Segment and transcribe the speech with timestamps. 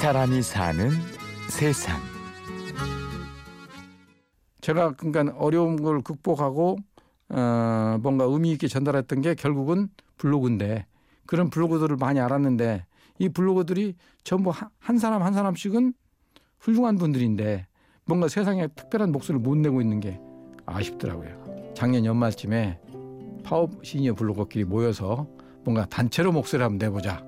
[0.00, 0.88] 사람이 사는
[1.50, 2.00] 세상.
[4.62, 6.78] 제가 그러니까 어려운 걸 극복하고
[7.28, 10.86] 어, 뭔가 의미 있게 전달했던 게 결국은 블로그인데
[11.26, 12.86] 그런 블로그들을 많이 알았는데
[13.18, 13.94] 이 블로그들이
[14.24, 15.92] 전부 한 사람 한 사람씩은
[16.60, 17.66] 훌륭한 분들인데
[18.06, 20.18] 뭔가 세상에 특별한 목소리를 못 내고 있는 게
[20.64, 21.74] 아쉽더라고요.
[21.74, 22.80] 작년 연말쯤에
[23.44, 25.28] 파업 시니어 블로거끼리 모여서
[25.62, 27.22] 뭔가 단체로 목소리를 한번 내보자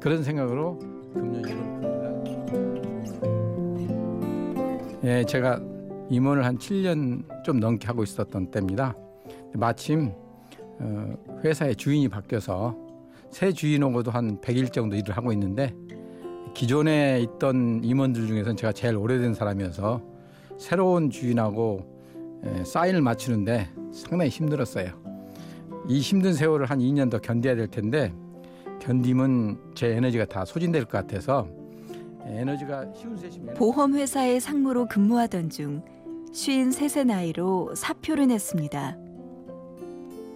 [0.00, 0.78] 그런 생각으로
[1.12, 1.93] 금년이로
[5.04, 5.60] 예, 제가
[6.08, 8.96] 임원을 한 7년 좀 넘게 하고 있었던 때입니다.
[9.52, 10.12] 마침
[10.80, 12.74] 어, 회사의 주인이 바뀌어서
[13.28, 15.74] 새 주인하고도 한 100일 정도 일을 하고 있는데
[16.54, 20.00] 기존에 있던 임원들 중에서는 제가 제일 오래된 사람이어서
[20.56, 21.84] 새로운 주인하고
[22.64, 24.88] 사인을 맞추는데 상당히 힘들었어요.
[25.86, 28.14] 이 힘든 세월을 한 2년 더 견뎌야 될 텐데
[28.80, 31.46] 견디면 제 에너지가 다 소진될 것 같아서
[32.26, 35.82] 에너지가 쉬운 셋이면 보험 회사의 상무로 근무하던 중
[36.32, 38.96] 53세 나이로 사표를 냈습니다.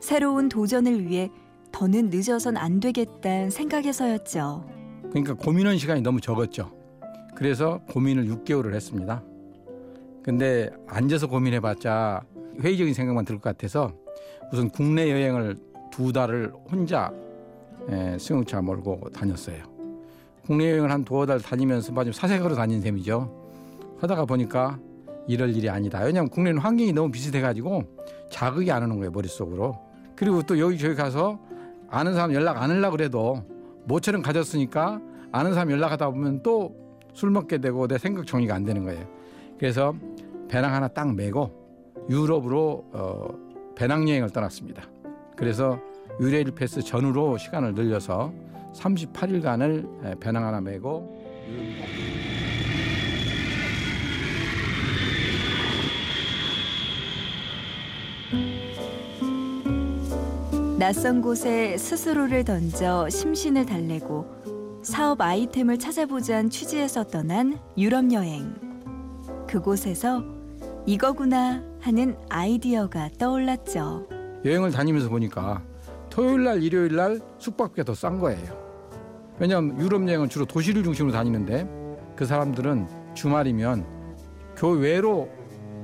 [0.00, 1.30] 새로운 도전을 위해
[1.70, 4.64] 더는 늦어선 안 되겠다는 생각에서였죠.
[5.10, 6.70] 그러니까 고민하는 시간이 너무 적었죠.
[7.34, 9.22] 그래서 고민을 6개월을 했습니다.
[10.22, 12.22] 근데 앉아서 고민해봤자
[12.60, 13.92] 회의적인 생각만 들 것 같아서
[14.52, 15.56] 우선 국내 여행을
[15.90, 17.12] 두 달을 혼자
[17.88, 19.62] 에, 승용차 몰고 다녔어요.
[20.44, 23.96] 국내 여행을 한 두어 달 다니면서 마치 사색으로 다닌 셈이죠.
[24.00, 24.78] 하다가 보니까
[25.28, 26.00] 이럴 일이 아니다.
[26.00, 27.82] 왜냐하면 국내는 환경이 너무 비슷해가지고
[28.30, 29.78] 자극이 안 오는 거예요 머릿속으로.
[30.16, 31.38] 그리고 또 여기 저기 가서
[31.88, 33.44] 아는 사람 연락 안 하려고 그래도
[33.84, 36.82] 모처럼 가졌으니까 아는 사람 연락하다 보면 또
[37.14, 39.06] 술 먹게 되고 내 생각 정리가 안 되는 거예요.
[39.58, 39.94] 그래서
[40.48, 41.50] 배낭 하나 딱 메고
[42.10, 43.28] 유럽으로 어,
[43.76, 44.82] 배낭 여행을 떠났습니다.
[45.36, 45.78] 그래서
[46.20, 48.32] 유레일 패스 전후로 시간을 늘려서
[48.74, 51.20] 38일간을 배낭 하나 메고
[60.78, 68.52] 낯선 곳에 스스로를 던져 심신을 달래고 사업 아이템을 찾아보자는 취지에서 떠난 유럽 여행.
[69.46, 70.24] 그곳에서
[70.84, 74.08] 이거구나 하는 아이디어가 떠올랐죠.
[74.44, 75.62] 여행을 다니면서 보니까
[76.12, 78.52] 토요일 날 일요일 날 숙박비가 더 싼 거예요.
[79.38, 81.66] 왜냐하면 유럽 여행은 주로 도시를 중심으로 다니는데
[82.14, 83.86] 그 사람들은 주말이면
[84.56, 85.30] 교외로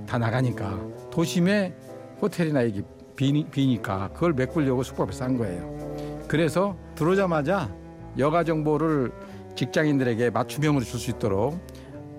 [0.07, 0.79] 다 나가니까
[1.11, 1.75] 도심에
[2.21, 2.83] 호텔이나 이게
[3.17, 6.27] 비니, 비니 까 그걸 메꾸려고 숙박비 싼 거예요.
[6.29, 7.75] 그래서 들어오자마자
[8.19, 9.11] 여가 정보를
[9.57, 11.59] 직장인들에게 맞춤형으로 줄 수 있도록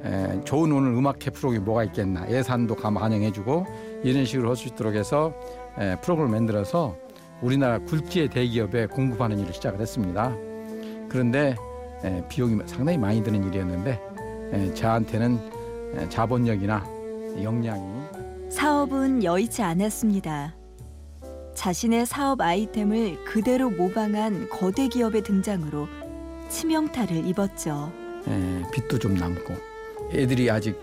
[0.03, 3.65] 에, 좋은 오늘 음악회 프로그램이 뭐가 있겠나 예산도 감 반영해주고
[4.03, 5.31] 이런 식으로 할 수 있도록 해서
[5.77, 6.95] 에, 프로그램을 만들어서
[7.41, 10.35] 우리나라 굴지의 대기업에 공급하는 일을 시작을 했습니다.
[11.07, 11.55] 그런데
[12.03, 13.99] 에, 비용이 상당히 많이 드는 일이었는데
[14.53, 15.39] 에, 저한테는
[15.95, 16.83] 에, 자본력이나
[17.41, 17.99] 역량이
[18.49, 20.55] 사업은 여의치 않았습니다.
[21.55, 25.87] 자신의 사업 아이템을 그대로 모방한 거대 기업의 등장으로
[26.49, 27.91] 치명타를 입었죠.
[28.27, 29.53] 에, 빚도 좀 남고
[30.13, 30.77] 애들이 아직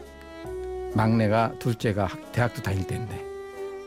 [0.94, 3.14] 막내가 둘째가 학- 대학도 다닐 때인데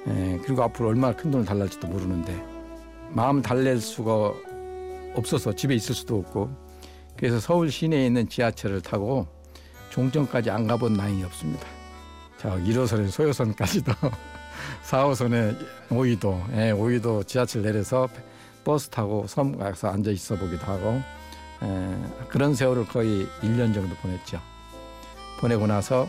[0.07, 2.58] 에, 그리고 앞으로 얼마나 큰 돈을 달랄지도 모르는데
[3.11, 4.33] 마음 달랠 수가
[5.15, 6.49] 없어서 집에 있을 수도 없고
[7.17, 9.27] 그래서 서울 시내에 있는 지하철을 타고
[9.89, 11.65] 종점까지 안 가본 나인이 없습니다.
[12.37, 13.91] 저 1호선에 소요선까지도
[14.85, 15.55] 4호선에
[15.91, 18.07] 오이도 예, 오이도 지하철 내려서
[18.63, 21.01] 버스 타고 섬 가서 앉아 있어 보기도 하고
[21.63, 21.95] 에,
[22.29, 24.39] 그런 세월을 거의 1년 정도 보냈죠.
[25.41, 26.07] 보내고 나서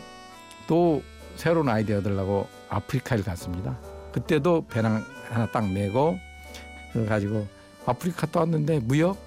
[0.67, 1.01] 또
[1.35, 3.77] 새로운 아이디어 얻으려고 아프리카를 갔습니다.
[4.13, 6.17] 그때도 배낭 하나 딱 메고
[7.07, 7.47] 가지고
[7.85, 9.17] 아프리카 또 왔는데 무역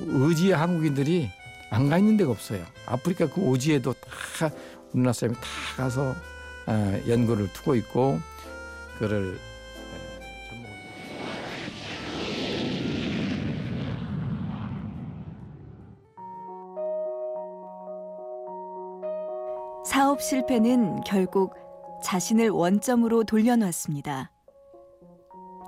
[0.00, 1.30] 의지의 한국인들이
[1.70, 2.64] 안 가 있는 데가 없어요.
[2.86, 4.50] 아프리카 그 오지에도 다
[4.92, 5.42] 우리나라 사람이 다
[5.76, 6.14] 가서
[6.68, 8.20] 에, 연구를 두고 있고
[8.98, 9.38] 그를
[19.84, 21.54] 사업 실패는 결국
[22.02, 24.31] 자신을 원점으로 돌려놓았습니다.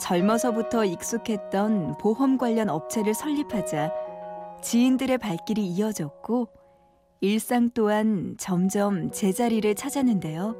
[0.00, 3.92] 젊어서부터 익숙했던 보험 관련 업체를 설립하자
[4.62, 6.48] 지인들의 발길이 이어졌고
[7.20, 10.56] 일상 또한 점점 제자리를 찾았는데요.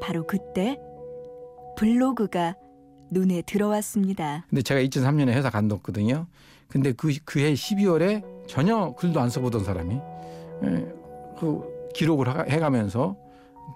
[0.00, 0.78] 바로 그때
[1.76, 2.56] 블로그가
[3.10, 4.46] 눈에 들어왔습니다.
[4.48, 6.26] 근데 제가 2003년에 회사 간뒀거든요.
[6.68, 10.86] 근데 그 그해 12월에 전혀 글도 안 써보던 사람이 에,
[11.38, 13.16] 그 기록을 하- 해가면서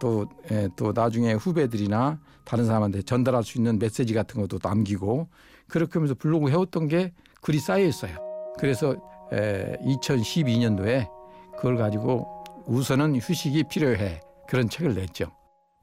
[0.01, 5.29] 또, 에, 또 나중에 후배들이나 다른 사람한테 전달할 수 있는 메시지 같은 것도 남기고
[5.69, 8.17] 그렇게 하면서 블로그 해왔던 게 글이 쌓여 있어요.
[8.59, 8.97] 그래서
[9.33, 11.09] 에, 2012년도에
[11.57, 15.33] 그걸 가지고 우선은 휴식이 필요해 그런 책을 냈죠.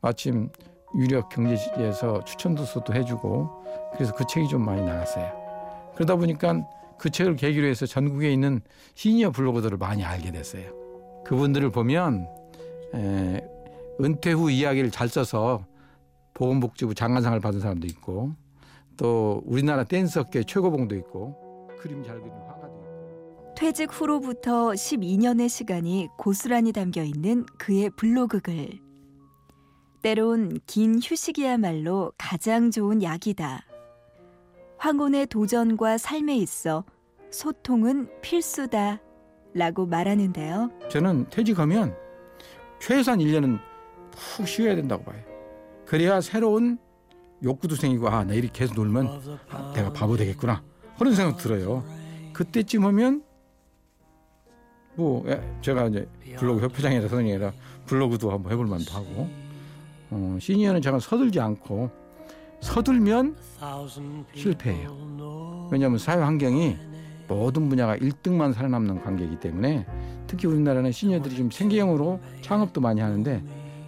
[0.01, 0.50] 마침
[0.95, 3.50] 유력 경제지에서 추천도서도 해주고
[3.94, 5.31] 그래서 그 책이 좀 많이 나갔어요.
[5.95, 6.61] 그러다 보니까
[6.97, 8.61] 그 책을 계기로 해서 전국에 있는
[8.95, 10.71] 시니어 블로거들을 많이 알게 됐어요.
[11.25, 12.27] 그분들을 보면
[12.95, 13.41] 에,
[14.01, 15.66] 은퇴 후 이야기를 잘 써서
[16.34, 18.34] 보건복지부 장관상을 받은 사람도 있고
[18.98, 26.72] 또 우리나라 댄서계 최고봉도 있고 그림 잘 그리는 화가도 있고 퇴직 후로부터 12년의 시간이 고스란히
[26.72, 28.80] 담겨 있는 그의 블로그글.
[30.01, 33.62] 때론 긴 휴식이야말로 가장 좋은 약이다.
[34.78, 36.84] 황혼의 도전과 삶에 있어
[37.31, 39.01] 소통은 필수다.
[39.54, 40.72] 라고 말하는데요.
[40.89, 41.96] 저는 퇴직하면
[42.80, 43.60] 최소한 1년은
[44.15, 45.19] 푹 쉬어야 된다고 봐요.
[45.86, 46.77] 그래야 새로운
[47.44, 50.63] 욕구도 생기고 아, 나 이렇게 계속 놀면 아, 내가 바보 되겠구나.
[50.98, 51.83] 그런 생각 들어요.
[52.33, 53.24] 그때쯤 하면
[54.95, 56.07] 뭐 예, 제가 이제
[56.38, 57.51] 블로그 협회장이라 선생이라
[57.88, 59.27] 블로그도 한번 해볼 만도 하고
[60.12, 61.89] 어, 시니어는 잠깐 서둘지 않고
[62.62, 63.36] 서둘면
[64.36, 65.68] 실패해요.
[65.71, 66.77] 왜냐하면 사회 환경이
[67.27, 69.86] 모든 분야가 1등만 살아남는 관계이기 때문에
[70.27, 73.44] 특히 우리나라는 시니어들이 지금 생계형으로 창업도 많이 하는데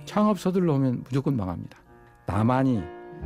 [0.06, 1.78] 창업 서둘러 오면 무조건 망합니다.
[2.28, 2.82] 나만이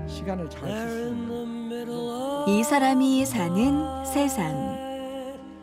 [0.08, 4.80] 시간을 잘 쓰면 이 사람이 사는 세상.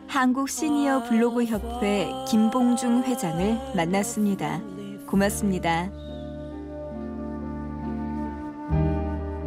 [0.07, 4.61] 한국 시니어 블로그 협회 김봉중 회장을 만났습니다.
[5.05, 5.91] 고맙습니다.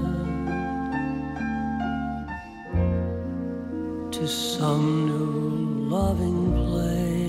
[4.10, 7.25] to some new loving place.